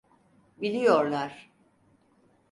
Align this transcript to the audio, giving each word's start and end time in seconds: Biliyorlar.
Biliyorlar. 0.61 1.49